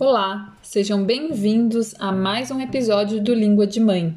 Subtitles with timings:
[0.00, 4.16] Olá, sejam bem-vindos a mais um episódio do Língua de Mãe.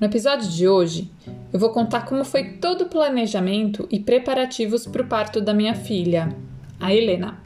[0.00, 1.08] No episódio de hoje,
[1.52, 5.72] eu vou contar como foi todo o planejamento e preparativos para o parto da minha
[5.72, 6.36] filha,
[6.80, 7.40] a Helena.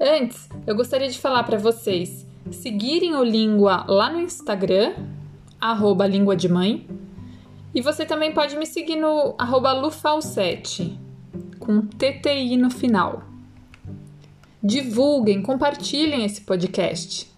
[0.00, 4.92] Antes, eu gostaria de falar para vocês seguirem o Língua lá no Instagram,
[6.08, 6.84] Língua de Mãe,
[7.72, 9.36] e você também pode me seguir no
[9.72, 10.98] Lufalsete,
[11.60, 13.35] com TTI no final.
[14.68, 17.32] Divulguem, compartilhem esse podcast.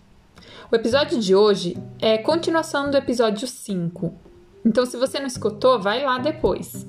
[0.73, 4.15] O episódio de hoje é continuação do episódio 5.
[4.65, 6.87] Então, se você não escutou, vai lá depois.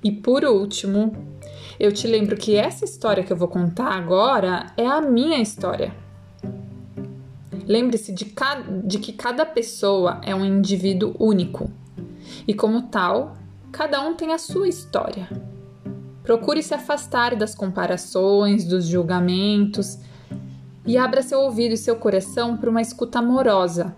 [0.00, 1.12] E por último,
[1.80, 5.92] eu te lembro que essa história que eu vou contar agora é a minha história.
[7.66, 8.32] Lembre-se de,
[8.84, 11.68] de, que cada pessoa é um indivíduo único
[12.46, 13.36] e, como tal,
[13.72, 15.51] cada um tem a sua história.
[16.22, 19.98] Procure se afastar das comparações, dos julgamentos
[20.86, 23.94] e abra seu ouvido e seu coração para uma escuta amorosa,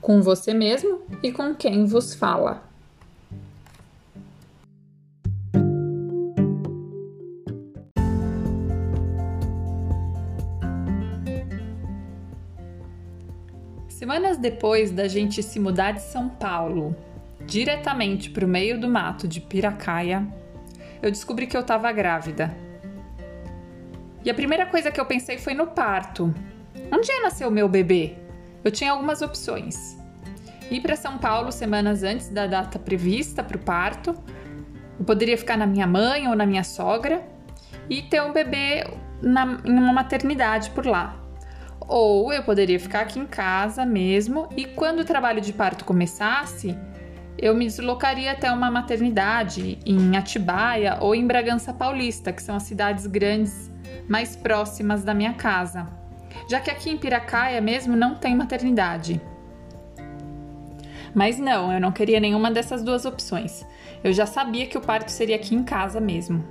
[0.00, 2.62] com você mesmo e com quem vos fala.
[13.88, 16.94] Semanas depois da gente se mudar de São Paulo
[17.46, 20.26] diretamente para o meio do mato de Piracaia,
[21.02, 22.54] eu descobri que eu estava grávida.
[24.24, 26.32] E a primeira coisa que eu pensei foi no parto.
[26.92, 28.16] Onde ia nascer o meu bebê?
[28.62, 29.98] Eu tinha algumas opções.
[30.70, 34.14] Ir para São Paulo semanas antes da data prevista para o parto.
[34.96, 37.26] Eu poderia ficar na minha mãe ou na minha sogra
[37.90, 38.86] e ter um bebê
[39.20, 41.16] na, em uma maternidade por lá.
[41.88, 46.78] Ou eu poderia ficar aqui em casa mesmo e quando o trabalho de parto começasse,
[47.42, 52.62] eu me deslocaria até uma maternidade em Atibaia ou em Bragança Paulista, que são as
[52.62, 53.68] cidades grandes
[54.08, 55.88] mais próximas da minha casa,
[56.48, 59.20] já que aqui em Piracaia mesmo não tem maternidade.
[61.12, 63.66] Mas não, eu não queria nenhuma dessas duas opções.
[64.04, 66.44] Eu já sabia que o parto seria aqui em casa mesmo.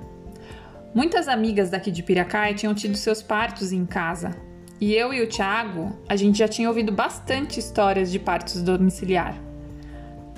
[0.94, 4.36] Muitas amigas daqui de Piracaia tinham tido seus partos em casa.
[4.78, 9.51] E eu e o Thiago, a gente já tinha ouvido bastante histórias de partos domiciliar.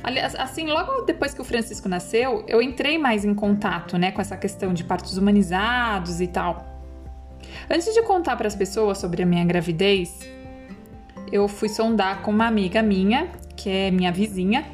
[0.05, 4.21] Aliás, assim, logo depois que o Francisco nasceu, eu entrei mais em contato, né, com
[4.21, 6.63] essa questão de partos humanizados e tal.
[7.71, 10.21] Antes de contar para as pessoas sobre a minha gravidez,
[11.33, 14.67] eu fui sondar com uma amiga minha, que é minha vizinha,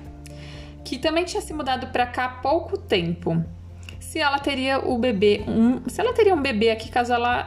[0.84, 3.40] que também tinha se mudado para cá há pouco tempo.
[4.00, 7.46] Se ela teria o bebê, um, se ela teria um bebê aqui caso ela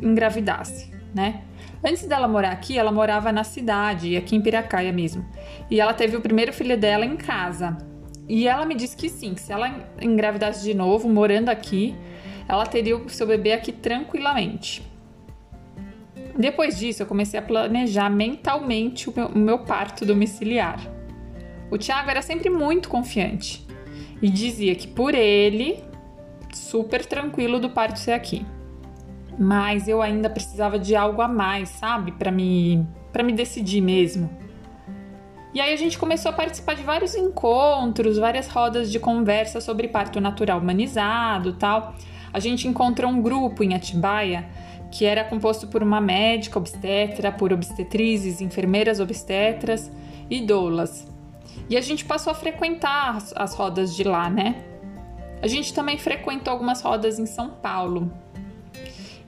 [0.00, 1.42] engravidasse, né?
[1.82, 5.24] Antes dela morar aqui, ela morava na cidade, aqui em Piracaia mesmo.
[5.70, 7.78] E ela teve o primeiro filho dela em casa.
[8.28, 11.96] E ela me disse que sim, que se ela engravidasse de novo, morando aqui,
[12.46, 14.82] ela teria o seu bebê aqui tranquilamente.
[16.38, 20.80] Depois disso, eu comecei a planejar mentalmente o meu, o meu parto domiciliar.
[21.70, 23.66] O Tiago era sempre muito confiante
[24.20, 25.82] e dizia que por ele,
[26.52, 28.44] super tranquilo do parto ser aqui
[29.38, 34.30] mas eu ainda precisava de algo a mais, sabe, para me para me decidir mesmo.
[35.52, 39.88] E aí a gente começou a participar de vários encontros, várias rodas de conversa sobre
[39.88, 41.94] parto natural humanizado, tal.
[42.32, 44.48] A gente encontrou um grupo em Atibaia
[44.90, 49.90] que era composto por uma médica obstetra, por obstetrizes, enfermeiras obstetras
[50.28, 51.06] e doulas.
[51.68, 54.64] E a gente passou a frequentar as, as rodas de lá, né?
[55.40, 58.12] A gente também frequentou algumas rodas em São Paulo.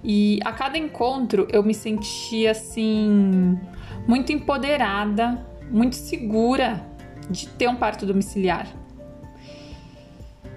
[0.05, 3.59] E a cada encontro eu me sentia assim
[4.07, 6.85] muito empoderada, muito segura
[7.31, 8.67] de ter um parto domiciliar.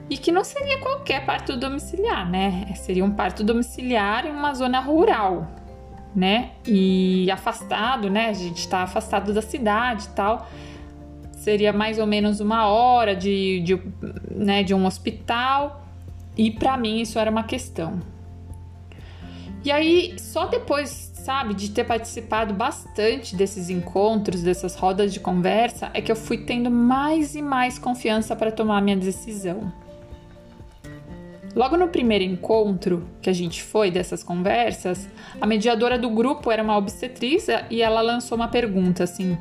[0.09, 2.73] E que não seria qualquer parto domiciliar, né?
[2.75, 5.47] Seria um parto domiciliar em uma zona rural,
[6.15, 6.51] né?
[6.65, 8.29] E afastado, né?
[8.29, 10.47] A gente está afastado da cidade e tal.
[11.31, 13.81] Seria mais ou menos uma hora de, de,
[14.31, 15.83] né, de um hospital.
[16.37, 17.99] E para mim isso era uma questão.
[19.65, 25.89] E aí, só depois, sabe, de ter participado bastante desses encontros, dessas rodas de conversa,
[25.91, 29.73] é que eu fui tendo mais e mais confiança para tomar minha decisão.
[31.55, 35.09] Logo no primeiro encontro que a gente foi dessas conversas,
[35.41, 39.35] a mediadora do grupo era uma obstetriz e ela lançou uma pergunta assim: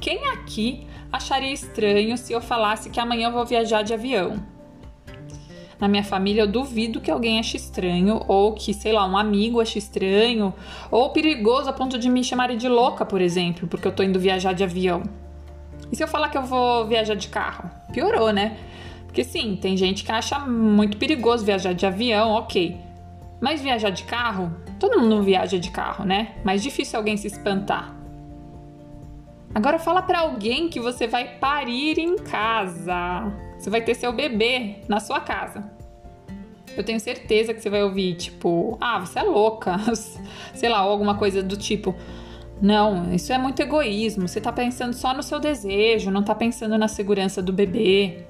[0.00, 4.42] Quem aqui acharia estranho se eu falasse que amanhã eu vou viajar de avião?
[5.80, 9.60] Na minha família, eu duvido que alguém ache estranho, ou que, sei lá, um amigo
[9.60, 10.52] ache estranho,
[10.90, 14.20] ou perigoso a ponto de me chamarem de louca, por exemplo, porque eu tô indo
[14.20, 15.02] viajar de avião.
[15.90, 17.70] E se eu falar que eu vou viajar de carro?
[17.92, 18.58] Piorou, né?
[19.06, 22.76] Porque sim, tem gente que acha muito perigoso viajar de avião, ok.
[23.40, 26.34] Mas viajar de carro, todo mundo viaja de carro, né?
[26.44, 27.96] Mais difícil alguém se espantar.
[29.52, 33.49] Agora fala para alguém que você vai parir em casa.
[33.60, 35.70] Você vai ter seu bebê na sua casa.
[36.74, 39.76] Eu tenho certeza que você vai ouvir, tipo, ah, você é louca,
[40.54, 41.94] sei lá, ou alguma coisa do tipo.
[42.62, 44.26] Não, isso é muito egoísmo.
[44.26, 48.24] Você tá pensando só no seu desejo, não tá pensando na segurança do bebê.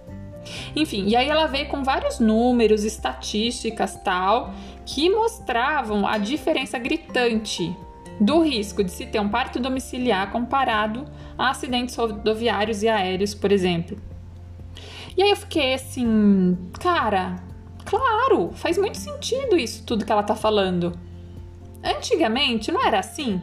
[0.74, 4.52] Enfim, e aí ela veio com vários números, estatísticas tal,
[4.84, 7.76] que mostravam a diferença gritante
[8.20, 11.04] do risco de se ter um parto domiciliar comparado
[11.38, 14.09] a acidentes rodoviários e aéreos, por exemplo.
[15.16, 17.36] E aí eu fiquei assim, cara,
[17.84, 20.98] claro, faz muito sentido isso tudo que ela tá falando.
[21.82, 23.40] Antigamente não era assim.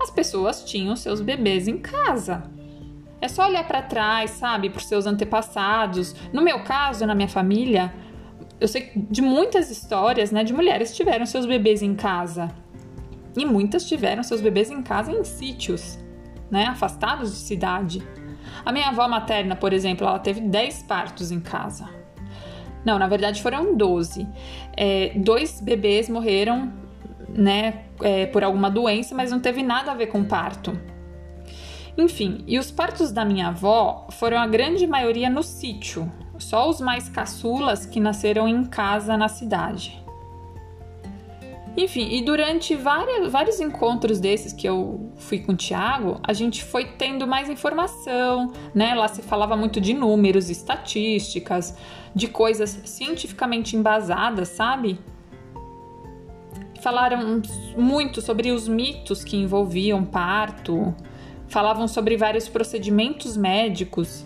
[0.00, 2.42] As pessoas tinham seus bebês em casa.
[3.20, 6.14] É só olhar para trás, sabe, para os seus antepassados.
[6.32, 7.94] No meu caso, na minha família,
[8.60, 12.50] eu sei de muitas histórias, né, de mulheres que tiveram seus bebês em casa.
[13.36, 15.98] E muitas tiveram seus bebês em casa em sítios,
[16.50, 18.06] né, afastados de cidade.
[18.64, 21.88] A minha avó materna, por exemplo, ela teve 10 partos em casa.
[22.84, 24.28] Não, na verdade foram 12.
[24.76, 26.72] É, dois bebês morreram,
[27.28, 30.78] né, é, por alguma doença, mas não teve nada a ver com parto.
[31.96, 36.80] Enfim, e os partos da minha avó foram a grande maioria no sítio, só os
[36.80, 40.03] mais caçulas que nasceram em casa na cidade.
[41.76, 46.62] Enfim, e durante vários, vários encontros desses que eu fui com o Tiago, a gente
[46.62, 48.94] foi tendo mais informação, né?
[48.94, 51.76] Lá se falava muito de números, estatísticas,
[52.14, 55.00] de coisas cientificamente embasadas, sabe?
[56.80, 57.42] Falaram
[57.76, 60.94] muito sobre os mitos que envolviam parto,
[61.48, 64.24] falavam sobre vários procedimentos médicos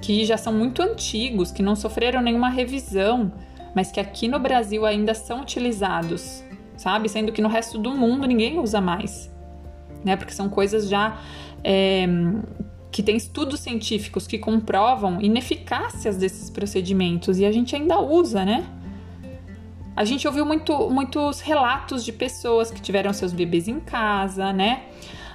[0.00, 3.32] que já são muito antigos, que não sofreram nenhuma revisão,
[3.74, 6.42] mas que aqui no Brasil ainda são utilizados,
[6.76, 7.08] sabe?
[7.08, 9.32] Sendo que no resto do mundo ninguém usa mais,
[10.04, 10.16] né?
[10.16, 11.18] Porque são coisas já
[11.64, 12.06] é,
[12.90, 18.66] que tem estudos científicos que comprovam ineficácias desses procedimentos e a gente ainda usa, né?
[19.94, 24.84] A gente ouviu muito, muitos relatos de pessoas que tiveram seus bebês em casa, né?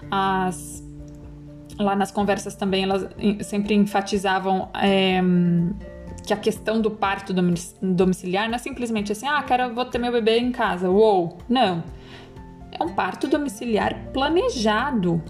[0.10, 0.84] As,
[1.80, 3.08] lá nas conversas também elas
[3.44, 5.22] sempre enfatizavam é,
[6.26, 7.34] que a questão do parto
[7.82, 11.84] domiciliar não é simplesmente assim, ah, quero vou ter meu bebê em casa, uou, não.
[12.72, 15.22] É um parto domiciliar planejado,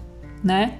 [0.44, 0.78] né?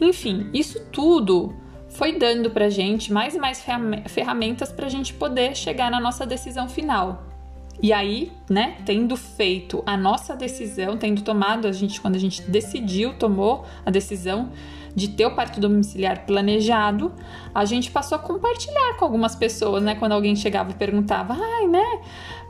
[0.00, 1.54] Enfim, isso tudo
[1.88, 3.64] foi dando pra gente mais e mais
[4.08, 7.33] ferramentas pra gente poder chegar na nossa decisão final.
[7.82, 12.42] E aí, né, tendo feito a nossa decisão, tendo tomado a gente quando a gente
[12.42, 14.50] decidiu, tomou a decisão
[14.94, 17.12] de ter o parto domiciliar planejado,
[17.52, 21.66] a gente passou a compartilhar com algumas pessoas, né, quando alguém chegava e perguntava: "Ai,
[21.66, 22.00] né,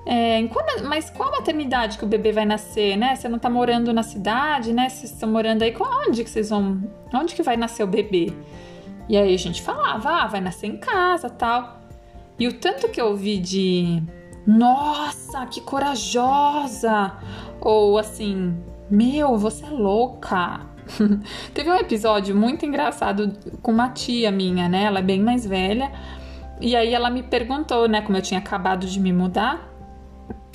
[0.06, 3.16] é, quando, mas qual maternidade que o bebê vai nascer, né?
[3.16, 4.90] Você não tá morando na cidade, né?
[4.90, 5.74] Vocês estão morando aí,
[6.06, 6.82] onde que vocês vão,
[7.12, 8.32] onde que vai nascer o bebê?"
[9.08, 11.80] E aí a gente falava: "Ah, vai nascer em casa, tal".
[12.38, 14.02] E o tanto que eu ouvi de
[14.46, 17.12] nossa, que corajosa!
[17.60, 18.56] Ou assim,
[18.90, 20.60] meu, você é louca.
[21.54, 23.32] Teve um episódio muito engraçado
[23.62, 24.84] com uma tia minha, né?
[24.84, 25.90] Ela é bem mais velha.
[26.60, 28.02] E aí ela me perguntou, né?
[28.02, 29.74] Como eu tinha acabado de me mudar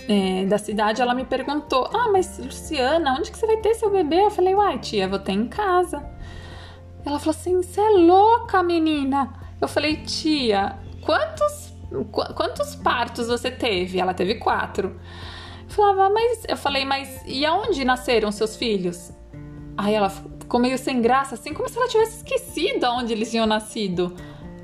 [0.08, 3.90] é, da cidade, ela me perguntou: Ah, mas Luciana, onde que você vai ter seu
[3.90, 4.24] bebê?
[4.26, 6.04] Eu falei: Uai, tia, vou ter em casa.
[7.06, 9.34] Ela falou assim: Você é louca, menina.
[9.60, 11.69] Eu falei: Tia, quantos
[12.12, 14.00] quantos partos você teve?
[14.00, 15.00] Ela teve quatro.
[15.64, 19.12] Eu falava, mas eu falei, mas e aonde nasceram seus filhos?
[19.78, 23.46] Aí ela ficou meio sem graça, assim, como se ela tivesse esquecido aonde eles tinham
[23.46, 24.16] nascido.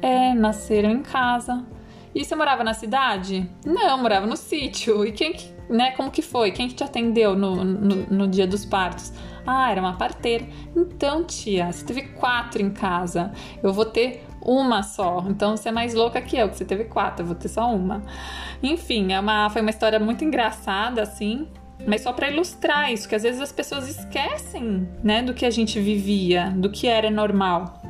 [0.01, 1.65] É, nasceram em casa.
[2.13, 3.49] E você morava na cidade?
[3.65, 5.05] Não, morava no sítio.
[5.05, 6.51] E quem que, né, como que foi?
[6.51, 9.11] Quem que te atendeu no, no, no dia dos partos?
[9.45, 10.47] Ah, era uma parteira.
[10.75, 13.31] Então, tia, você teve quatro em casa.
[13.61, 15.25] Eu vou ter uma só.
[15.27, 17.73] Então você é mais louca que eu, que você teve quatro, eu vou ter só
[17.73, 18.03] uma.
[18.61, 21.47] Enfim, é uma, foi uma história muito engraçada, assim.
[21.85, 25.49] Mas só para ilustrar isso, que às vezes as pessoas esquecem, né, do que a
[25.49, 27.81] gente vivia, do que era normal.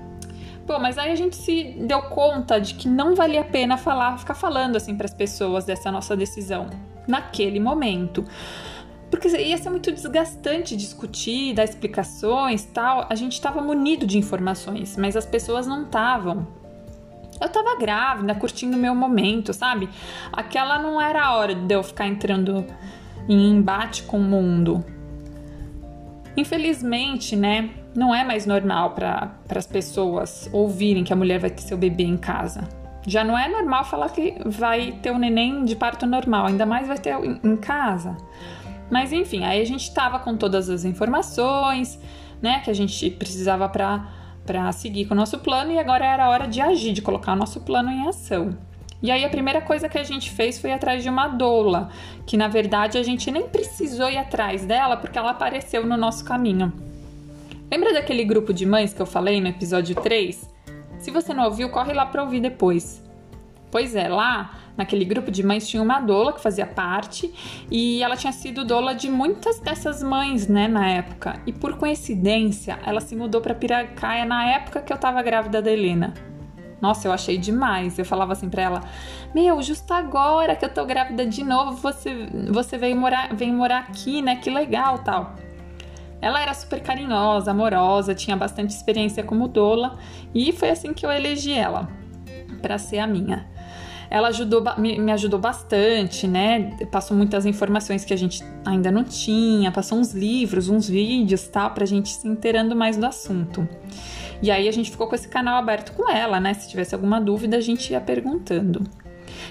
[0.66, 4.18] Pô, mas aí a gente se deu conta de que não valia a pena falar,
[4.18, 6.68] ficar falando assim para as pessoas dessa nossa decisão
[7.08, 8.26] naquele momento.
[9.16, 13.08] Porque ia ser muito desgastante discutir, dar explicações tal.
[13.10, 16.46] A gente estava munido de informações, mas as pessoas não estavam.
[17.40, 19.88] Eu estava grávida, curtindo o meu momento, sabe?
[20.34, 22.66] Aquela não era a hora de eu ficar entrando
[23.30, 24.84] em embate com o mundo.
[26.36, 27.70] Infelizmente, né?
[27.96, 32.04] Não é mais normal para as pessoas ouvirem que a mulher vai ter seu bebê
[32.04, 32.68] em casa.
[33.08, 36.86] Já não é normal falar que vai ter um neném de parto normal, ainda mais
[36.86, 38.18] vai ter em casa.
[38.90, 42.00] Mas enfim, aí a gente estava com todas as informações,
[42.42, 44.08] né, que a gente precisava para
[44.46, 47.34] para seguir com o nosso plano e agora era a hora de agir, de colocar
[47.34, 48.56] o nosso plano em ação.
[49.02, 51.90] E aí a primeira coisa que a gente fez foi atrás de uma doula,
[52.26, 56.24] que na verdade a gente nem precisou ir atrás dela porque ela apareceu no nosso
[56.24, 56.72] caminho.
[57.72, 60.48] Lembra daquele grupo de mães que eu falei no episódio 3?
[61.00, 63.04] Se você não ouviu, corre lá para ouvir depois.
[63.72, 67.34] Pois é, lá naquele grupo de mães tinha uma doula que fazia parte
[67.72, 71.42] e ela tinha sido doula de muitas dessas mães, né, na época.
[71.46, 75.72] E por coincidência, ela se mudou para Piracaia na época que eu tava grávida da
[75.72, 76.14] Helena.
[76.82, 77.98] Nossa, eu achei demais.
[77.98, 78.82] Eu falava assim para ela:
[79.34, 83.80] "Meu, justo agora que eu tô grávida de novo, você você veio morar, vem morar
[83.80, 84.36] aqui, né?
[84.36, 85.36] Que legal, tal".
[86.22, 89.98] Ela era super carinhosa, amorosa, tinha bastante experiência como doula
[90.34, 91.88] e foi assim que eu elegi ela
[92.62, 93.48] para ser a minha.
[94.10, 96.78] Ela ajudou, me, ajudou bastante, né?
[96.92, 101.72] Passou muitas informações que a gente ainda não tinha, passou uns livros, uns vídeos, tal,
[101.72, 103.68] pra gente se inteirando mais do assunto.
[104.42, 106.54] E aí a gente ficou com esse canal aberto com ela, né?
[106.54, 108.84] Se tivesse alguma dúvida, a gente ia perguntando.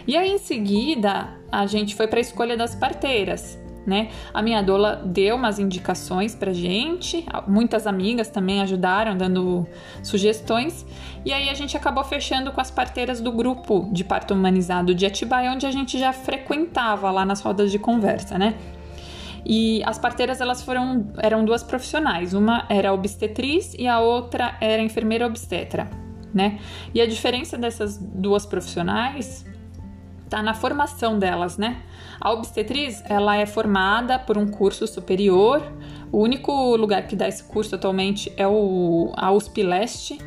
[0.07, 4.11] E aí em seguida, a gente foi para a escolha das parteiras né?
[4.33, 9.67] A minha doula deu umas indicações pra gente, muitas amigas também ajudaram dando
[10.03, 10.87] sugestões,
[11.25, 15.07] e aí a gente acabou fechando com as parteiras do grupo de parto humanizado de
[15.07, 18.55] Atibaia, onde a gente já frequentava lá nas rodas de conversa, né?
[19.47, 24.83] E as parteiras elas foram eram duas profissionais, uma era obstetriz e a outra era
[24.83, 25.91] enfermeira obstetra,
[26.33, 26.59] né?
[26.95, 29.45] E a diferença dessas duas profissionais
[30.29, 31.83] tá na formação delas, né?
[32.21, 35.63] A obstetriz, ela é formada por um curso superior.
[36.11, 40.19] O único lugar que dá esse curso atualmente é o, a USP Leste,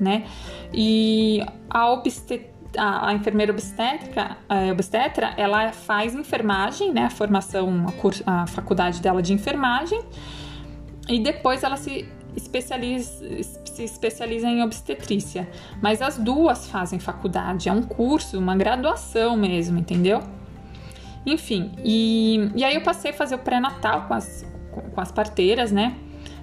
[0.00, 0.24] né?
[0.72, 7.04] E a obstet a, a, enfermeira obstétrica, a obstetra, ela faz enfermagem, né?
[7.04, 10.02] A formação, a, curso, a faculdade dela de enfermagem.
[11.08, 12.06] E depois ela se
[12.36, 13.24] especializa,
[13.64, 15.48] se especializa em obstetrícia.
[15.80, 20.22] Mas as duas fazem faculdade, é um curso, uma graduação mesmo, entendeu?
[21.24, 24.46] Enfim, e, e aí eu passei a fazer o pré-natal com as,
[24.94, 25.96] com as parteiras, né?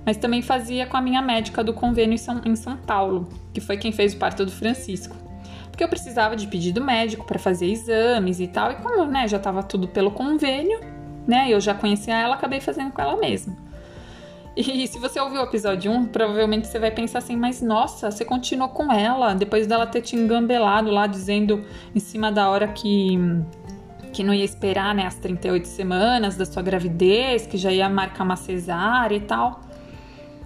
[0.06, 3.62] Mas também fazia com a minha médica do convênio em São, em São Paulo, que
[3.62, 5.16] foi quem fez o parto do Francisco.
[5.70, 9.38] Porque eu precisava de pedido médico para fazer exames e tal, e como né, já
[9.38, 10.80] estava tudo pelo convênio,
[11.26, 11.46] né?
[11.50, 13.56] Eu já conhecia ela, acabei fazendo com ela mesma.
[14.56, 18.24] E se você ouviu o episódio 1, provavelmente você vai pensar assim, mas nossa, você
[18.24, 23.18] continuou com ela depois dela ter te engambelado lá dizendo em cima da hora que
[24.14, 28.24] que não ia esperar né, as 38 semanas da sua gravidez, que já ia marcar
[28.24, 29.60] uma cesárea e tal.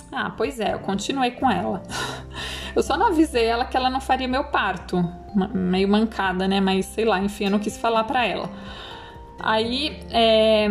[0.10, 1.84] Ah, pois é, eu continuei com ela.
[2.74, 5.04] Eu só não avisei ela que ela não faria meu parto.
[5.52, 6.62] Meio mancada, né?
[6.62, 8.52] Mas sei lá, enfim, eu não quis falar pra ela.
[9.40, 10.68] Aí, é,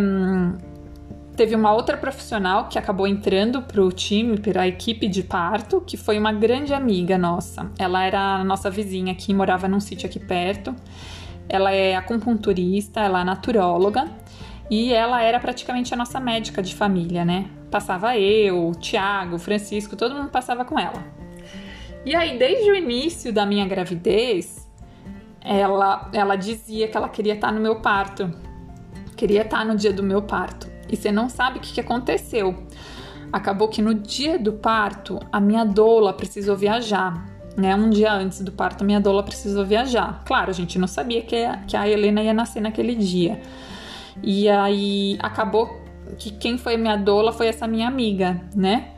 [1.37, 5.83] Teve uma outra profissional que acabou entrando para o time, para a equipe de parto,
[5.83, 7.71] que foi uma grande amiga nossa.
[7.79, 10.75] Ela era a nossa vizinha aqui, morava num sítio aqui perto.
[11.47, 14.09] Ela é acupunturista, ela é naturóloga
[14.71, 17.51] e ela era praticamente a nossa médica de família, né?
[17.71, 21.05] Passava eu, o Tiago, o Francisco, todo mundo passava com ela.
[22.07, 24.67] E aí, desde o início da minha gravidez,
[25.43, 28.33] ela, ela dizia que ela queria estar no meu parto,
[29.15, 32.55] queria estar no dia do meu parto e você não sabe o que, que aconteceu.
[33.33, 37.27] Acabou que no dia do parto, a minha doula precisou viajar.
[37.57, 37.75] Né?
[37.75, 40.23] Um dia antes do parto, minha doula precisou viajar.
[40.25, 43.41] Claro, a gente não sabia que a, que a Helena ia nascer naquele dia.
[44.23, 45.81] E aí acabou
[46.19, 48.93] que quem foi minha doula foi essa minha amiga, né?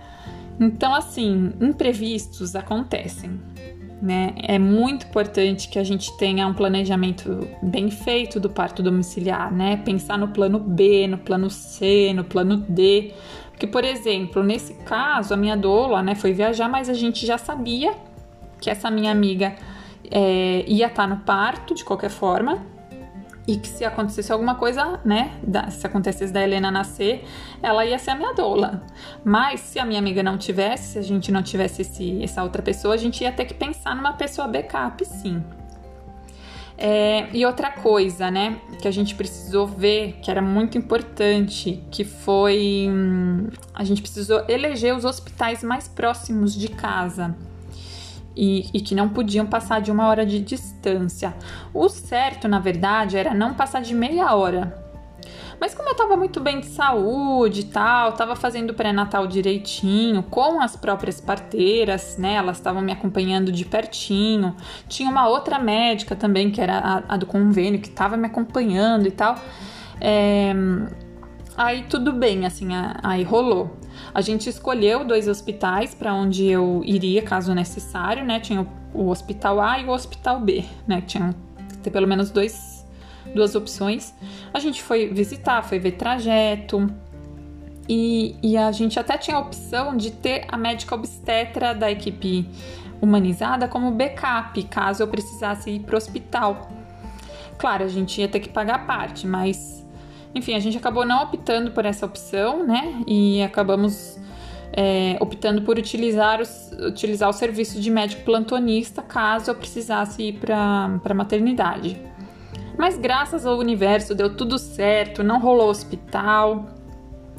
[0.61, 3.41] Então, assim, imprevistos acontecem
[4.01, 4.35] né?
[4.37, 9.77] É muito importante que a gente tenha um planejamento bem feito do parto domiciliar, né?
[9.79, 13.13] Pensar no plano B, no plano C, no plano D.
[13.51, 17.37] Porque, por exemplo, nesse caso, a minha doula, né, foi viajar, mas a gente já
[17.37, 17.93] sabia
[18.61, 19.57] que essa minha amiga
[20.11, 22.65] é, ia estar no parto de qualquer forma,
[23.49, 27.25] e que se acontecesse alguma coisa, né, da, se acontecesse da Helena nascer,
[27.63, 28.83] ela ia ser a minha doula.
[29.25, 32.61] Mas se a minha amiga não tivesse, se a gente não tivesse esse, essa outra
[32.61, 35.43] pessoa, a gente ia ter que pensar numa pessoa backup, sim.
[36.77, 42.05] É, e outra coisa, né, que a gente precisou ver, que era muito importante, que
[42.05, 47.35] foi hum, a gente precisou eleger os hospitais mais próximos de casa
[48.39, 51.35] e, e, que não podiam passar de uma hora de distância.
[51.75, 54.87] O certo, na verdade, era não passar de meia hora.
[55.61, 60.61] Mas como eu tava muito bem de saúde e tal, tava fazendo pré-natal direitinho, com
[60.61, 62.35] as próprias parteiras, né?
[62.35, 64.55] Elas estavam me acompanhando de pertinho.
[64.87, 69.09] Tinha uma outra médica também, que era a, a do convênio, que tava me acompanhando
[69.09, 69.35] e tal.
[70.01, 70.55] É,
[71.59, 72.69] aí tudo bem, assim,
[73.03, 73.77] aí rolou.
[74.15, 78.39] A gente escolheu dois hospitais para onde eu iria, caso necessário, né?
[78.39, 81.03] Tinha o, hospital A e o hospital B, né?
[81.05, 81.35] Tinha
[81.69, 82.87] que ter pelo menos dois,
[83.35, 84.15] duas opções.
[84.55, 86.89] A gente foi visitar, foi ver trajeto.
[87.89, 92.49] E, e a gente até tinha a opção de ter a médica obstetra da equipe
[93.01, 96.71] humanizada como backup, caso eu precisasse ir para o hospital.
[97.57, 99.88] Claro, a gente ia ter que pagar a parte, mas
[100.35, 103.03] enfim, a gente acabou não optando por essa opção, né?
[103.07, 104.19] E acabamos
[104.73, 110.35] é, optando por utilizar, os, utilizar o serviço de médico plantonista caso eu precisasse ir
[110.35, 112.01] para a maternidade.
[112.77, 116.67] Mas graças ao universo deu tudo certo, não rolou hospital,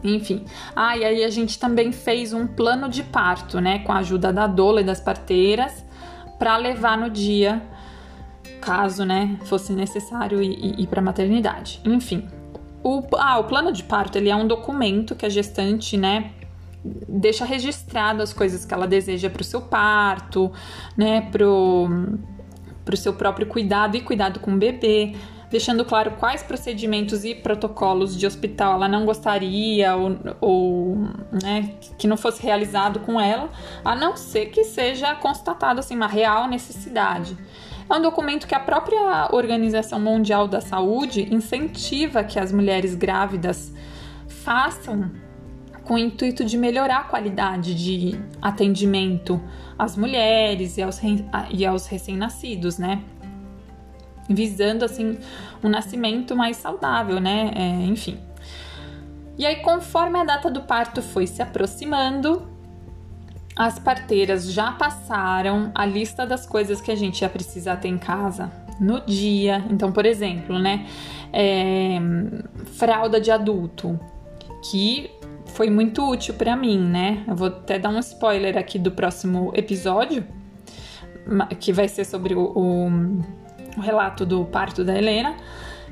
[0.03, 0.43] enfim.
[0.75, 4.33] Ah, e aí a gente também fez um plano de parto, né, com a ajuda
[4.33, 5.85] da doula e das parteiras,
[6.37, 7.61] para levar no dia,
[8.59, 11.79] caso, né, fosse necessário ir, ir para maternidade.
[11.85, 12.27] Enfim,
[12.97, 16.31] o, ah, o plano de parto ele é um documento que a gestante, né,
[16.83, 20.51] deixa registrado as coisas que ela deseja para o seu parto,
[20.97, 21.87] né, pro,
[22.85, 25.15] pro seu próprio cuidado e cuidado com o bebê,
[25.51, 30.95] deixando claro quais procedimentos e protocolos de hospital ela não gostaria ou, ou
[31.43, 33.49] né, que não fosse realizado com ela,
[33.83, 37.35] a não ser que seja constatado assim uma real necessidade.
[37.89, 43.73] É um documento que a própria Organização Mundial da Saúde incentiva que as mulheres grávidas
[44.27, 45.09] façam
[45.83, 49.41] com o intuito de melhorar a qualidade de atendimento
[49.77, 51.01] às mulheres e aos,
[51.49, 53.01] e aos recém-nascidos, né?
[54.29, 55.17] Visando, assim,
[55.63, 57.51] um nascimento mais saudável, né?
[57.55, 58.19] É, enfim.
[59.35, 62.47] E aí, conforme a data do parto foi se aproximando,
[63.59, 67.97] as parteiras já passaram a lista das coisas que a gente ia precisar ter em
[67.97, 68.49] casa
[68.79, 69.65] no dia.
[69.69, 70.87] Então, por exemplo, né?
[71.33, 71.99] É,
[72.77, 73.99] fralda de adulto,
[74.63, 75.11] que
[75.47, 77.25] foi muito útil para mim, né?
[77.27, 80.25] Eu vou até dar um spoiler aqui do próximo episódio,
[81.59, 82.53] que vai ser sobre o,
[83.75, 85.35] o, relato do parto da Helena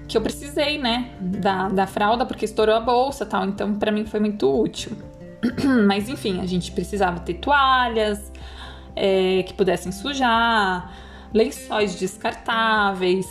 [0.08, 3.43] que eu precisei, né, da, da fralda, porque estourou a bolsa tal.
[3.43, 4.95] Então, para mim foi muito útil.
[5.88, 8.31] Mas enfim, a gente precisava ter toalhas
[8.95, 10.91] é, que pudessem sujar,
[11.33, 13.25] lençóis descartáveis,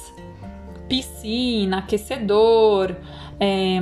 [0.88, 2.94] piscina, aquecedor.
[3.38, 3.78] É,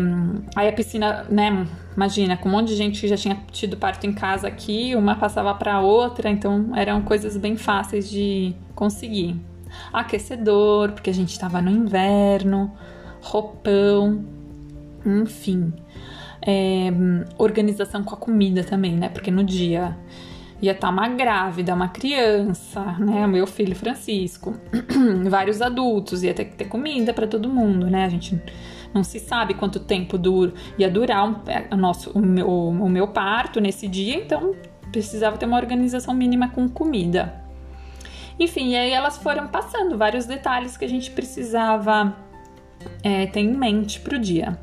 [0.56, 1.66] aí a piscina, né?
[1.94, 5.14] Imagina, com um monte de gente que já tinha tido parto em casa aqui, uma
[5.14, 9.36] passava para outra, então eram coisas bem fáceis de conseguir.
[9.92, 12.72] Aquecedor, porque a gente estava no inverno,
[13.20, 14.24] roupão,
[15.06, 15.72] enfim
[16.46, 16.92] é,
[17.38, 19.08] organização com a comida também, né?
[19.08, 19.96] Porque no dia
[20.60, 23.26] ia estar tá uma grávida, uma criança, né?
[23.26, 24.54] Meu filho Francisco,
[25.28, 28.04] vários adultos, ia ter que ter comida para todo mundo, né?
[28.04, 28.40] A gente
[28.92, 30.16] não se sabe quanto tempo
[30.78, 34.54] ia durar um, é, o, nosso, o, meu, o meu parto nesse dia, então
[34.92, 37.42] precisava ter uma organização mínima com comida.
[38.38, 42.16] Enfim, e aí elas foram passando vários detalhes que a gente precisava
[43.02, 44.58] é, ter em mente para o dia.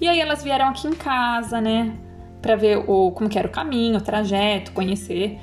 [0.00, 1.92] E aí elas vieram aqui em casa, né?
[2.40, 5.38] Pra ver o, como que era o caminho, o trajeto, conhecer.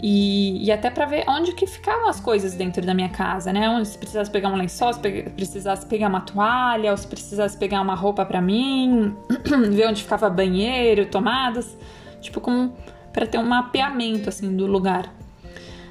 [0.00, 3.68] E, e até para ver onde que ficavam as coisas dentro da minha casa, né?
[3.68, 7.80] Onde se precisasse pegar um lençol, se precisasse pegar uma toalha, ou se precisasse pegar
[7.80, 9.16] uma roupa para mim,
[9.72, 11.76] ver onde ficava banheiro, tomadas,
[12.20, 12.76] tipo como
[13.12, 15.12] para ter um mapeamento assim do lugar.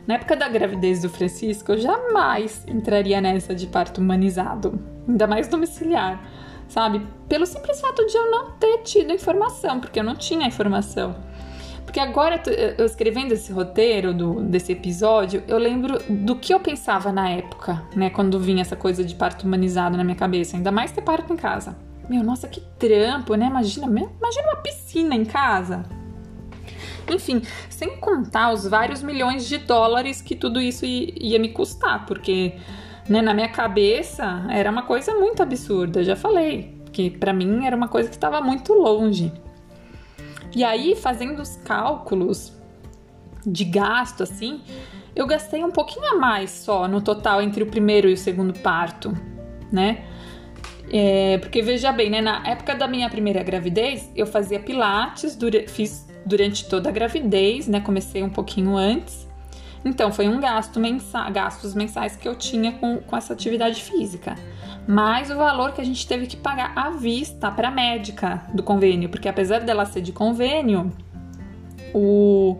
[0.06, 5.50] Na época da gravidez do Francisco, eu jamais entraria nessa de parto humanizado, ainda mais
[5.50, 6.37] domiciliar
[6.68, 7.06] sabe?
[7.28, 11.16] Pelo simples fato de eu não ter tido informação, porque eu não tinha informação.
[11.84, 12.42] Porque agora,
[12.78, 17.82] eu escrevendo esse roteiro do, desse episódio, eu lembro do que eu pensava na época,
[17.96, 18.10] né?
[18.10, 20.58] Quando vinha essa coisa de parto humanizado na minha cabeça.
[20.58, 21.78] Ainda mais ter parto em casa.
[22.10, 23.48] Meu, nossa, que trampo, né?
[23.48, 25.86] Imagina, imagina uma piscina em casa.
[27.10, 32.54] Enfim, sem contar os vários milhões de dólares que tudo isso ia me custar, porque
[33.10, 37.76] né, na minha cabeça era uma coisa muito absurda, já falei, que para mim era
[37.76, 39.32] uma coisa que estava muito longe.
[40.56, 42.54] E aí, fazendo os cálculos
[43.46, 44.62] de gasto assim,
[45.15, 48.54] eu gastei um pouquinho a mais só no total entre o primeiro e o segundo
[48.60, 49.15] parto,
[49.72, 50.06] né?
[50.91, 52.22] É, porque veja bem, né?
[52.22, 57.67] Na época da minha primeira gravidez, eu fazia pilates, dura, fiz durante toda a gravidez,
[57.67, 57.80] né?
[57.80, 59.27] Comecei um pouquinho antes.
[59.88, 64.36] Então, foi um gasto mensa gastos mensais que eu tinha com, com essa atividade física.
[64.86, 68.62] Mais o valor que a gente teve que pagar à vista para a médica do
[68.62, 70.91] convênio, porque apesar dela ser de convênio,
[71.93, 72.60] o,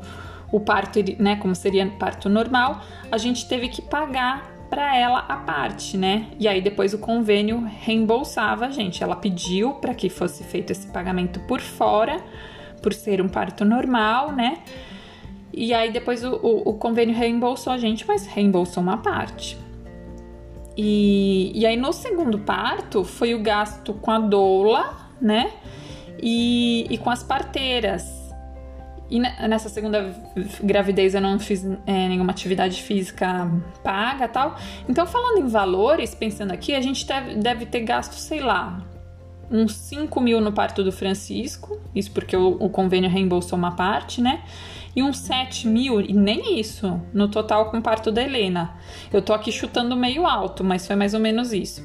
[0.52, 5.38] o parto, né, como seria parto normal, a gente teve que pagar para ela a
[5.38, 6.28] parte, né?
[6.40, 9.04] E aí depois o convênio reembolsava a gente.
[9.04, 12.22] Ela pediu para que fosse feito esse pagamento por fora,
[12.82, 14.60] por ser um parto normal, né?
[15.54, 19.58] E aí depois o, o, o convênio reembolsou a gente, mas reembolsou uma parte.
[20.78, 25.52] E, e aí no segundo parto foi o gasto com a doula, né?
[26.22, 28.06] E, e com as parteiras.
[29.10, 30.14] E nessa segunda
[30.62, 33.50] gravidez eu não fiz é, nenhuma atividade física
[33.82, 34.58] paga tal.
[34.88, 38.86] Então, falando em valores, pensando aqui, a gente deve, deve ter gasto, sei lá,
[39.50, 44.22] uns 5 mil no parto do Francisco, isso porque o, o convênio reembolsou uma parte,
[44.22, 44.44] né?
[44.98, 48.74] E uns 7 mil, e nem isso, no total com o parto da Helena.
[49.14, 51.84] Eu tô aqui chutando meio alto, mas foi mais ou menos isso.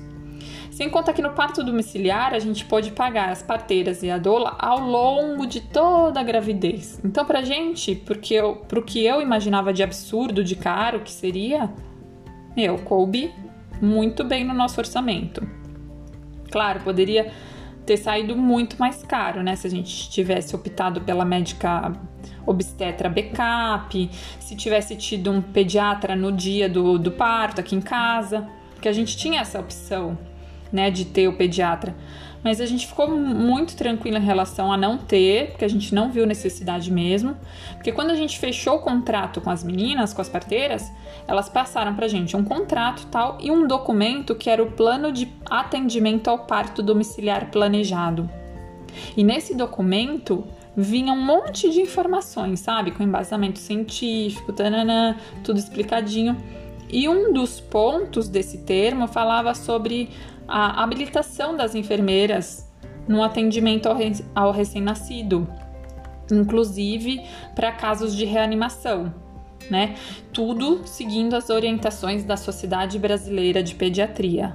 [0.71, 4.57] Sem contar que no parto domiciliar a gente pode pagar as parteiras e a doula
[4.59, 6.99] ao longo de toda a gravidez.
[7.05, 11.71] Então, pra gente, porque eu, pro que eu imaginava de absurdo, de caro que seria,
[12.57, 13.31] eu coube
[13.79, 15.47] muito bem no nosso orçamento.
[16.51, 17.31] Claro, poderia
[17.85, 19.55] ter saído muito mais caro, né?
[19.55, 21.93] Se a gente tivesse optado pela médica
[22.47, 28.49] obstetra backup, se tivesse tido um pediatra no dia do, do parto aqui em casa,
[28.75, 30.19] porque a gente tinha essa opção
[30.73, 31.95] né, de ter o pediatra.
[32.43, 36.11] Mas a gente ficou muito tranquila em relação a não ter, porque a gente não
[36.11, 37.37] viu necessidade mesmo.
[37.75, 40.91] Porque quando a gente fechou o contrato com as meninas, com as parteiras,
[41.29, 45.33] elas passaram pra gente um contrato tal e um documento que era o plano de
[45.49, 48.29] atendimento ao parto domiciliar planejado.
[49.17, 50.45] E nesse documento
[50.77, 52.91] vinha um monte de informações, sabe?
[52.91, 56.37] Com embasamento científico, tanana, tudo explicadinho.
[56.89, 60.11] E um dos pontos desse termo falava sobre
[60.47, 62.71] a habilitação das enfermeiras
[63.09, 63.89] no atendimento
[64.35, 65.49] ao recém-nascido,
[66.31, 67.23] inclusive
[67.55, 69.13] para casos de reanimação,
[69.71, 69.95] né?
[70.33, 74.55] Tudo seguindo as orientações da Sociedade Brasileira de Pediatria.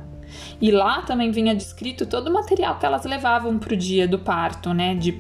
[0.59, 4.19] E lá também vinha descrito todo o material que elas levavam para o dia do
[4.19, 4.95] parto, né?
[4.95, 5.15] De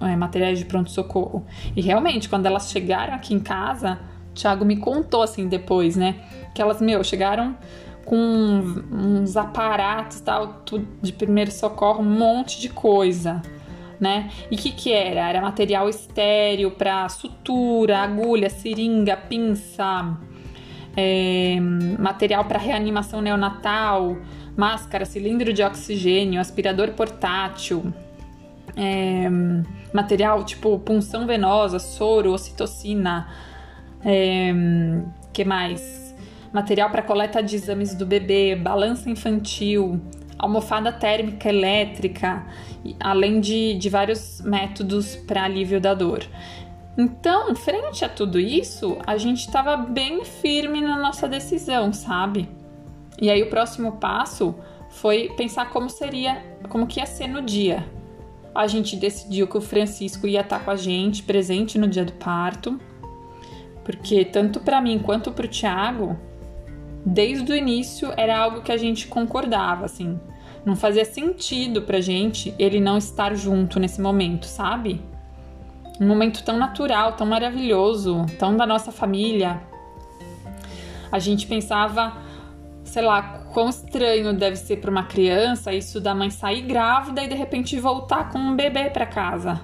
[0.00, 1.46] é, materiais de pronto-socorro.
[1.74, 3.98] E realmente, quando elas chegaram aqui em casa,
[4.30, 6.16] o Thiago me contou assim depois, né?
[6.54, 7.56] Que elas, meu, chegaram
[8.06, 8.16] com
[8.92, 13.42] uns aparatos tal, tudo de primeiro socorro, um monte de coisa,
[13.98, 14.30] né?
[14.48, 15.28] E o que, que era?
[15.28, 20.16] Era material estéreo para sutura, agulha, seringa, pinça,
[20.96, 21.58] é,
[21.98, 24.16] material para reanimação neonatal,
[24.56, 27.92] máscara, cilindro de oxigênio, aspirador portátil,
[28.76, 29.28] é,
[29.92, 33.28] material tipo punção venosa, soro, ocitocina,
[34.04, 34.52] é,
[35.32, 36.06] que mais?
[36.56, 40.00] material para coleta de exames do bebê, balança infantil,
[40.38, 42.46] almofada térmica elétrica,
[42.98, 46.24] além de, de vários métodos para alívio da dor.
[46.96, 52.48] Então, frente a tudo isso, a gente estava bem firme na nossa decisão, sabe?
[53.20, 54.54] E aí o próximo passo
[54.88, 57.86] foi pensar como seria, como que ia ser no dia.
[58.54, 62.12] A gente decidiu que o Francisco ia estar com a gente, presente no dia do
[62.12, 62.80] parto,
[63.84, 66.16] porque tanto para mim quanto para o Tiago,
[67.04, 70.18] desde o início era algo que a gente concordava, assim.
[70.64, 75.00] Não fazia sentido pra gente ele não estar junto nesse momento, sabe?
[76.00, 79.62] Um momento tão natural, tão maravilhoso, tão da nossa família.
[81.12, 82.16] A gente pensava,
[82.96, 87.28] sei lá, quão estranho deve ser para uma criança isso da mãe sair grávida e
[87.28, 89.60] de repente voltar com um bebê para casa.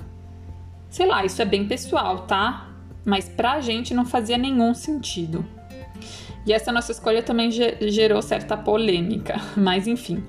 [0.90, 2.68] Sei lá, isso é bem pessoal, tá?
[3.06, 5.46] Mas pra gente não fazia nenhum sentido.
[6.44, 10.22] E essa nossa escolha também gerou certa polêmica, mas enfim.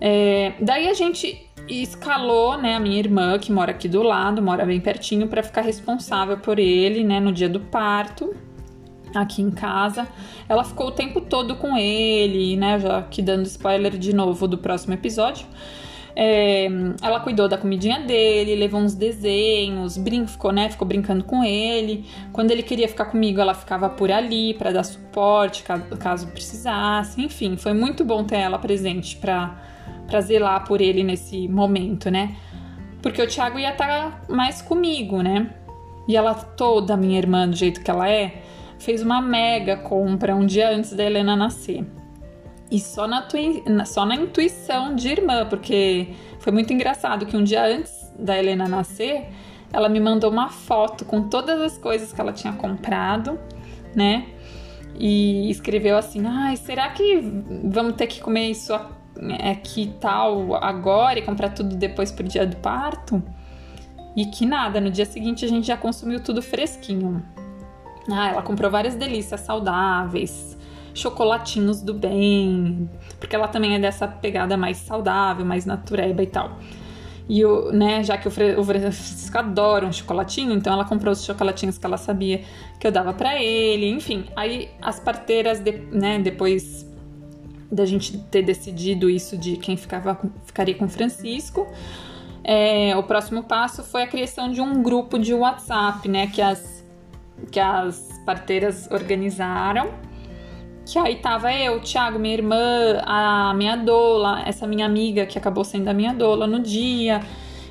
[0.00, 4.64] É, daí a gente escalou, né, a minha irmã, que mora aqui do lado, mora
[4.64, 8.32] bem pertinho, para ficar responsável por ele, né, no dia do parto,
[9.20, 10.06] aqui em casa.
[10.48, 14.58] Ela ficou o tempo todo com ele, né, já aqui dando spoiler de novo do
[14.58, 15.46] próximo episódio.
[16.18, 16.66] É,
[17.02, 20.70] ela cuidou da comidinha dele, levou uns desenhos, brincou, né?
[20.70, 22.06] Ficou brincando com ele.
[22.32, 27.20] Quando ele queria ficar comigo, ela ficava por ali para dar suporte caso, caso precisasse.
[27.20, 29.54] Enfim, foi muito bom ter ela presente para
[30.06, 32.36] pra zelar por ele nesse momento, né?
[33.02, 35.50] Porque o Thiago ia estar tá mais comigo, né?
[36.08, 38.42] E ela toda, minha irmã, do jeito que ela é,
[38.78, 41.84] fez uma mega compra um dia antes da Helena nascer.
[42.70, 43.26] E só na,
[43.84, 46.08] só na intuição de irmã, porque
[46.40, 49.28] foi muito engraçado que um dia antes da Helena nascer,
[49.72, 53.38] ela me mandou uma foto com todas as coisas que ela tinha comprado
[53.96, 54.26] né?
[54.94, 57.18] E escreveu assim: ai, será que
[57.64, 58.74] vamos ter que comer isso
[59.50, 63.22] aqui tal agora e comprar tudo depois pro dia do parto?
[64.14, 67.22] E que nada, no dia seguinte a gente já consumiu tudo fresquinho.
[68.10, 70.56] Ah, ela comprou várias delícias saudáveis,
[70.94, 72.88] chocolatinhos do bem,
[73.18, 76.58] porque ela também é dessa pegada mais saudável, mais natureba e tal.
[77.28, 81.12] E o, né, já que o, Fre o Francisco adora um chocolatinho, então ela comprou
[81.12, 82.42] os chocolatinhos que ela sabia
[82.78, 84.26] que eu dava para ele, enfim.
[84.36, 86.86] Aí as parteiras, de, né, depois
[87.70, 91.66] da gente ter decidido isso de quem ficava, ficaria com o Francisco,
[92.44, 96.75] é, o próximo passo foi a criação de um grupo de WhatsApp, né, que as,
[97.50, 99.90] que as parteiras organizaram.
[100.84, 105.64] Que aí tava eu, Thiago, minha irmã, a minha doula, essa minha amiga que acabou
[105.64, 107.20] sendo a minha doula no dia,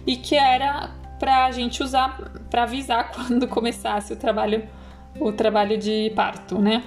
[0.06, 4.68] e que era pra gente usar para avisar quando começasse o trabalho
[5.18, 6.84] o trabalho de parto, né?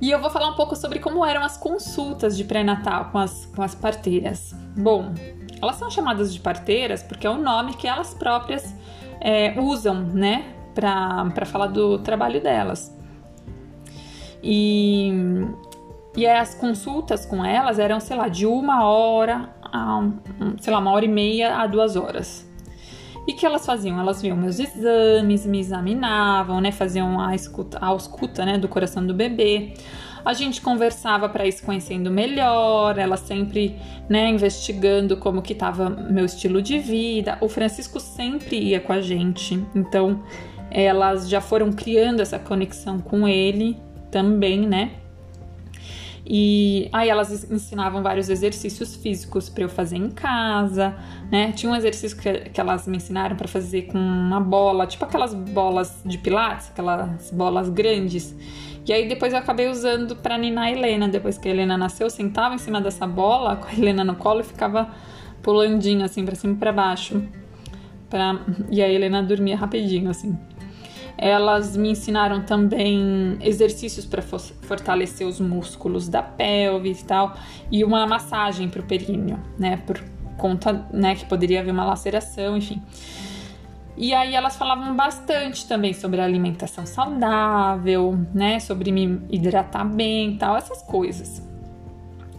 [0.00, 3.46] E eu vou falar um pouco sobre como eram as consultas de pré-natal com as,
[3.46, 4.52] com as parteiras.
[4.76, 5.12] Bom,
[5.60, 8.74] elas são chamadas de parteiras porque é o nome que elas próprias
[9.22, 12.96] é, usam, né, para falar do trabalho delas.
[14.42, 15.12] E,
[16.16, 20.02] e as consultas com elas eram, sei lá, de uma hora a,
[20.60, 22.50] sei lá, uma hora e meia a duas horas.
[23.26, 24.00] E que elas faziam?
[24.00, 26.72] Elas viam meus exames, me examinavam, né?
[26.72, 29.74] Faziam a escuta, a escuta né, do coração do bebê.
[30.24, 33.76] A gente conversava para ir se conhecendo melhor, ela sempre,
[34.08, 37.38] né, investigando como que estava meu estilo de vida.
[37.40, 40.22] O Francisco sempre ia com a gente, então
[40.70, 43.76] elas já foram criando essa conexão com ele
[44.10, 44.92] também, né?
[46.24, 50.96] E aí elas ensinavam vários exercícios físicos para eu fazer em casa,
[51.30, 51.50] né?
[51.52, 55.34] Tinha um exercício que, que elas me ensinaram para fazer com uma bola, tipo aquelas
[55.34, 58.34] bolas de pilates, aquelas bolas grandes.
[58.86, 61.08] E aí depois eu acabei usando para ninar a Helena.
[61.08, 64.16] Depois que a Helena nasceu, eu sentava em cima dessa bola com a Helena no
[64.16, 64.90] colo e ficava
[65.42, 67.22] pulandinho assim para cima e para baixo.
[68.10, 68.40] Pra...
[68.70, 70.36] E a Helena dormia rapidinho assim.
[71.16, 77.36] Elas me ensinaram também exercícios para fortalecer os músculos da pelve e tal,
[77.70, 79.76] e uma massagem para o períneo, né?
[79.86, 80.02] Por
[80.36, 82.82] conta, né, que poderia haver uma laceração, enfim.
[83.96, 88.58] E aí elas falavam bastante também sobre alimentação saudável, né?
[88.58, 91.46] Sobre me hidratar bem, tal, essas coisas.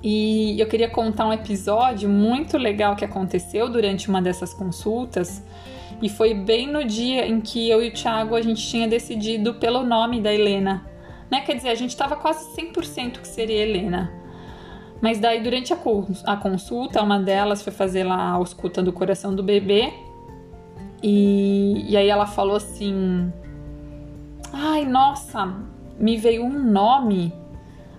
[0.04, 5.44] E eu queria contar um episódio muito legal que aconteceu durante uma dessas consultas.
[6.02, 9.54] E foi bem no dia em que eu e o Thiago a gente tinha decidido
[9.54, 10.86] pelo nome da Helena.
[11.32, 11.42] Né?
[11.42, 14.12] Quer dizer, a gente estava quase 100% que seria Helena.
[15.00, 15.78] Mas daí, durante a,
[16.26, 19.94] a consulta, uma delas foi fazer lá a escuta do coração do bebê
[21.04, 23.32] e, e aí ela falou assim:
[24.54, 25.54] Ai, nossa,
[26.00, 27.34] me veio um nome.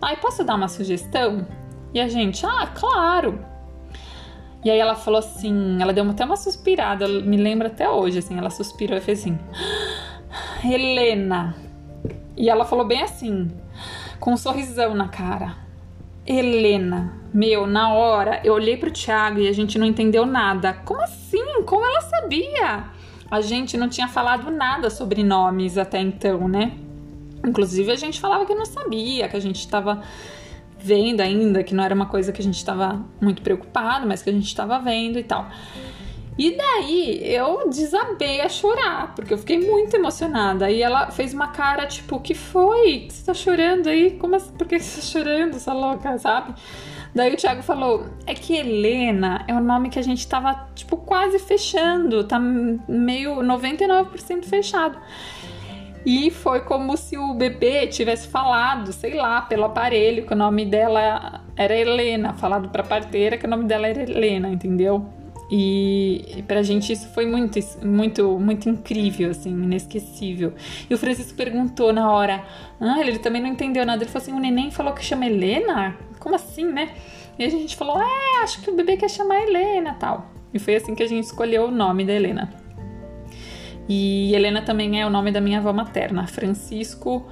[0.00, 1.46] Ai, posso dar uma sugestão?
[1.92, 3.38] E a gente, ah, claro.
[4.64, 8.38] E aí ela falou assim, ela deu até uma suspirada, me lembra até hoje, assim,
[8.38, 9.38] ela suspirou e fez assim,
[10.64, 11.54] Helena.
[12.34, 13.50] E ela falou bem assim,
[14.18, 15.56] com um sorrisão na cara.
[16.26, 20.72] Helena, meu, na hora eu olhei pro Thiago e a gente não entendeu nada.
[20.72, 21.62] Como assim?
[21.66, 22.93] Como ela sabia?
[23.34, 26.72] A gente não tinha falado nada sobre nomes até então, né?
[27.44, 30.02] Inclusive a gente falava que não sabia, que a gente estava
[30.78, 34.30] vendo ainda, que não era uma coisa que a gente estava muito preocupado, mas que
[34.30, 35.48] a gente estava vendo e tal.
[36.36, 40.70] E daí eu desabei a chorar, porque eu fiquei muito emocionada.
[40.70, 43.06] E ela fez uma cara tipo: que foi?
[43.08, 44.12] Você tá chorando aí?
[44.12, 44.52] Como assim?
[44.52, 46.54] Por que você tá chorando, essa louca, sabe?
[47.14, 50.96] Daí o Thiago falou: é que Helena é um nome que a gente tava, tipo,
[50.96, 54.98] quase fechando, tá meio 99% fechado.
[56.04, 60.66] E foi como se o bebê tivesse falado, sei lá, pelo aparelho, que o nome
[60.66, 65.06] dela era Helena, falado pra parteira que o nome dela era Helena, entendeu?
[65.50, 70.52] E pra gente isso foi muito, muito, muito incrível, assim, inesquecível.
[70.88, 72.44] E o Francisco perguntou na hora,
[72.80, 74.02] ah, ele também não entendeu nada.
[74.02, 75.96] Ele falou assim: o neném falou que chama Helena?
[76.24, 76.90] Como assim, né?
[77.38, 80.26] E a gente falou, é, acho que o bebê quer chamar Helena tal.
[80.52, 82.50] E foi assim que a gente escolheu o nome da Helena.
[83.88, 87.28] E Helena também é o nome da minha avó materna, Francisco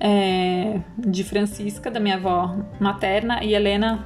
[0.00, 4.04] é, de Francisca, da minha avó materna, e Helena,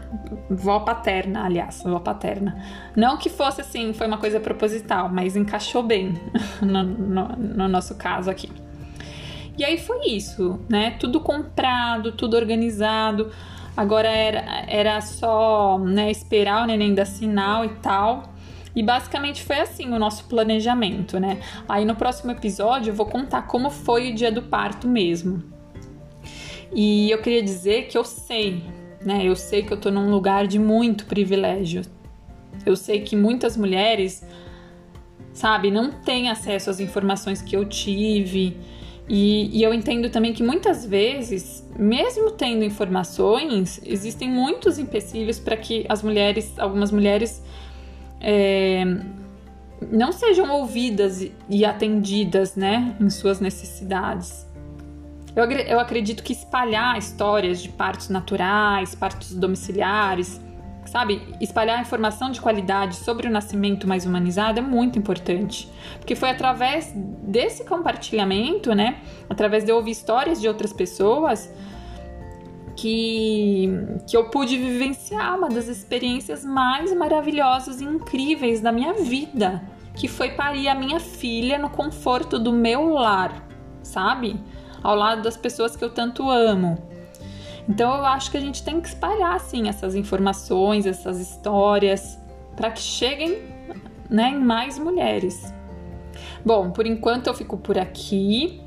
[0.48, 2.57] vó paterna, aliás, vó paterna.
[2.94, 6.14] Não que fosse assim, foi uma coisa proposital, mas encaixou bem
[6.62, 8.48] no, no, no nosso caso aqui.
[9.57, 10.92] E aí foi isso, né?
[11.01, 13.33] Tudo comprado, tudo organizado.
[13.79, 18.25] Agora era, era só né, esperar o neném dar sinal e tal.
[18.75, 21.38] E basicamente foi assim o nosso planejamento, né?
[21.69, 25.45] Aí no próximo episódio eu vou contar como foi o dia do parto mesmo.
[26.75, 28.64] E eu queria dizer que eu sei,
[29.01, 29.21] né?
[29.23, 31.83] Eu sei que eu tô num lugar de muito privilégio.
[32.67, 34.27] Eu sei que muitas mulheres,
[35.33, 38.57] sabe, não têm acesso às informações que eu tive.
[39.09, 45.57] E, e, eu entendo também que muitas vezes, mesmo tendo informações, existem muitos empecilhos para
[45.57, 47.42] que as mulheres, algumas mulheres,
[48.21, 48.85] é,
[49.90, 54.47] não sejam ouvidas e atendidas, né, em suas necessidades.
[55.35, 60.38] Eu, eu acredito que espalhar histórias de partos naturais, partos domiciliares,
[60.88, 66.31] sabe, espalhar informação de qualidade sobre o nascimento mais humanizado é muito importante, porque foi
[66.31, 71.53] através desse compartilhamento, né, através de ouvir histórias de outras pessoas,
[72.74, 73.68] que,
[74.07, 79.62] que eu pude vivenciar uma das experiências mais maravilhosas e incríveis da minha vida,
[79.94, 83.44] que foi parir a minha filha no conforto do meu lar,
[83.83, 84.40] sabe?
[84.81, 86.88] Ao lado das pessoas que eu tanto amo.
[87.69, 92.19] Então eu acho que a gente tem que espalhar assim essas informações, essas histórias
[92.57, 93.43] para que cheguem,
[94.09, 95.53] né, em mais mulheres.
[96.45, 98.61] Bom, por enquanto eu fico por aqui.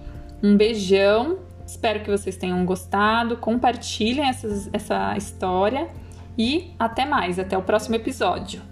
[0.44, 1.40] Um beijão.
[1.66, 3.38] Espero que vocês tenham gostado.
[3.38, 5.88] Compartilhem essas, essa história
[6.38, 8.71] e até mais, até o próximo episódio.